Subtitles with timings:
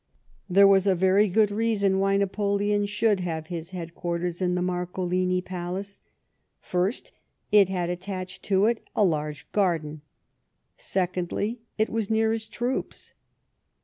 [0.49, 0.97] There was n.
[0.97, 6.01] very good reason ^\hy Xapoleon should have his headquarters in the 3Iarcolini palace.
[6.59, 7.11] First,
[7.51, 10.01] it had attached to it a large garden;
[10.75, 13.13] secondly, it was near his troops.